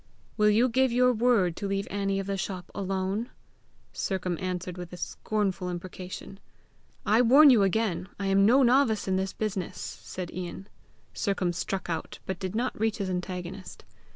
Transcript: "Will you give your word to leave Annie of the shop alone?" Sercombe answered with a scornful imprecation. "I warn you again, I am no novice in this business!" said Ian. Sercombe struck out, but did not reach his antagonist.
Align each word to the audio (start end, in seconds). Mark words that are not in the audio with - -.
"Will 0.35 0.49
you 0.49 0.67
give 0.67 0.91
your 0.91 1.13
word 1.13 1.55
to 1.57 1.67
leave 1.67 1.87
Annie 1.91 2.17
of 2.19 2.25
the 2.25 2.35
shop 2.35 2.71
alone?" 2.73 3.29
Sercombe 3.93 4.41
answered 4.41 4.75
with 4.75 4.91
a 4.91 4.97
scornful 4.97 5.69
imprecation. 5.69 6.39
"I 7.05 7.21
warn 7.21 7.51
you 7.51 7.61
again, 7.61 8.09
I 8.19 8.25
am 8.25 8.43
no 8.43 8.63
novice 8.63 9.07
in 9.07 9.17
this 9.17 9.33
business!" 9.33 9.77
said 9.79 10.33
Ian. 10.33 10.67
Sercombe 11.13 11.53
struck 11.53 11.87
out, 11.87 12.17
but 12.25 12.39
did 12.39 12.55
not 12.55 12.79
reach 12.79 12.97
his 12.97 13.11
antagonist. 13.11 13.85